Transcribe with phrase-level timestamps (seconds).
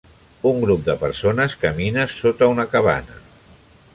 [0.51, 3.21] Un grup de persones camina sota una cabana.